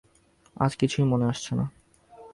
আজ 0.55 0.71
কিছুই 0.75 1.03
মনে 1.03 1.25
আসছে 1.25 1.51
না। 1.55 1.65